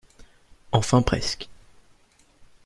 [0.71, 1.47] Enfin presque.